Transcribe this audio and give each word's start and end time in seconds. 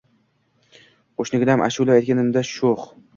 Qushginam, 1.23 1.63
ashula 1.67 1.95
aytganimcha 1.99 2.43
sho‘x 2.53 2.89